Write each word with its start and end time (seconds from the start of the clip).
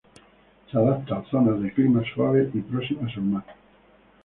Se 0.71 0.77
adapta 0.79 1.17
a 1.17 1.23
zonas 1.29 1.61
de 1.61 1.71
climas 1.71 2.07
suaves 2.15 2.49
y 2.55 2.61
próximas 2.61 3.15
al 3.17 3.21
mar. 3.21 3.43